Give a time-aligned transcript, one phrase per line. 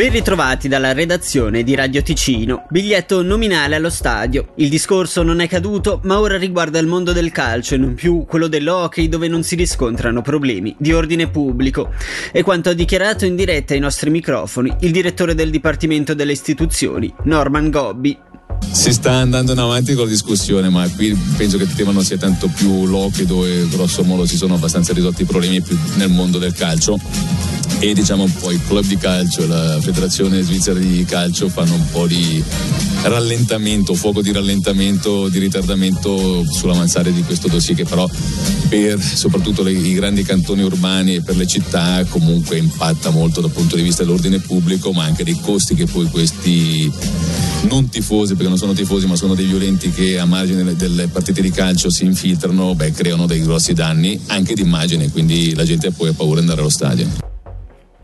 [0.00, 2.64] Ben ritrovati dalla redazione di Radio Ticino.
[2.70, 4.52] Biglietto nominale allo stadio.
[4.54, 8.24] Il discorso non è caduto, ma ora riguarda il mondo del calcio e non più
[8.26, 11.90] quello dell'hockey dove non si riscontrano problemi di ordine pubblico.
[12.32, 17.12] E quanto ha dichiarato in diretta ai nostri microfoni il direttore del Dipartimento delle Istituzioni,
[17.24, 18.18] Norman Gobbi.
[18.72, 22.04] Si sta andando in avanti con la discussione, ma qui penso che il tema non
[22.04, 25.62] sia tanto più l'hockey dove grosso modo si sono abbastanza risolti i problemi
[25.96, 26.98] nel mondo del calcio
[27.82, 31.90] e diciamo poi il club di calcio e la federazione svizzera di calcio fanno un
[31.90, 32.44] po' di
[33.04, 38.06] rallentamento, fuoco di rallentamento, di ritardamento sull'avanzare di questo dossier che però
[38.68, 43.50] per soprattutto le, i grandi cantoni urbani e per le città comunque impatta molto dal
[43.50, 46.92] punto di vista dell'ordine pubblico ma anche dei costi che poi questi
[47.62, 51.40] non tifosi perché non sono tifosi ma sono dei violenti che a margine delle partite
[51.40, 55.90] di calcio si infiltrano, beh, creano dei grossi danni anche di immagine quindi la gente
[55.92, 57.29] poi ha paura di andare allo stadio.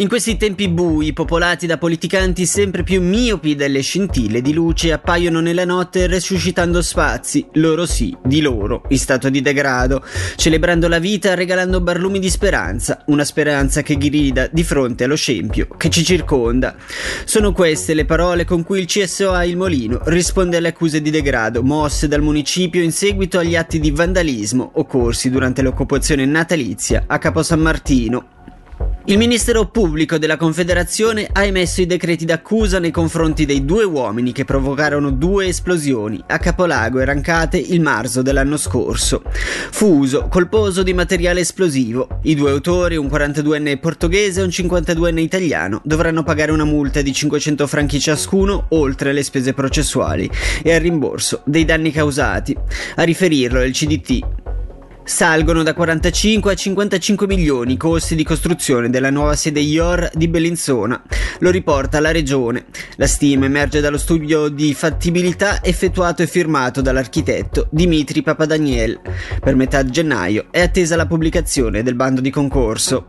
[0.00, 5.40] In questi tempi bui, popolati da politicanti sempre più miopi delle scintille di luce, appaiono
[5.40, 10.04] nella notte resuscitando spazi, loro sì, di loro, in stato di degrado,
[10.36, 15.66] celebrando la vita regalando barlumi di speranza, una speranza che grida di fronte allo scempio
[15.76, 16.76] che ci circonda.
[17.24, 21.64] Sono queste le parole con cui il CSOA Il Molino risponde alle accuse di degrado
[21.64, 27.42] mosse dal municipio in seguito agli atti di vandalismo occorsi durante l'occupazione natalizia a Capo
[27.42, 28.36] San Martino,
[29.08, 34.32] il Ministero Pubblico della Confederazione ha emesso i decreti d'accusa nei confronti dei due uomini
[34.32, 39.22] che provocarono due esplosioni a Capolago e Rancate il marzo dell'anno scorso.
[39.70, 42.20] Fu uso colposo di materiale esplosivo.
[42.24, 47.14] I due autori, un 42enne portoghese e un 52enne italiano, dovranno pagare una multa di
[47.14, 50.30] 500 franchi ciascuno, oltre alle spese processuali,
[50.62, 52.54] e al rimborso dei danni causati.
[52.96, 54.37] A riferirlo il CDT,
[55.08, 60.28] Salgono da 45 a 55 milioni i costi di costruzione della nuova sede IOR di
[60.28, 61.02] Bellinzona.
[61.38, 62.66] Lo riporta la regione.
[62.96, 69.00] La stima emerge dallo studio di fattibilità effettuato e firmato dall'architetto Dimitri Papadaniel.
[69.40, 73.06] Per metà gennaio è attesa la pubblicazione del bando di concorso.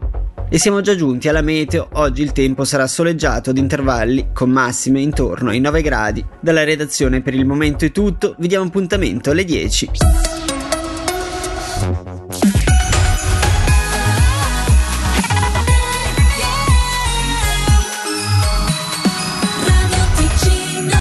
[0.49, 5.01] E siamo già giunti alla meteo, oggi il tempo sarà soleggiato ad intervalli, con massime
[5.01, 6.25] intorno ai 9 gradi.
[6.39, 9.89] Dalla redazione per il momento è tutto, vi diamo appuntamento alle 10.